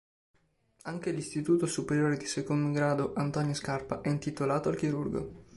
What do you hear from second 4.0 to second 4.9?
è intitolato al